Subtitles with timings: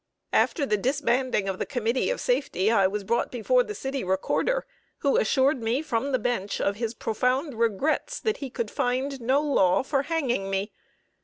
[0.33, 4.65] After the disbanding of the Committee of Safety I was brought before the City Recorder,
[5.01, 9.41] who assured me from the bench of his profound regrets that he could find no
[9.43, 10.71] law for hanging me!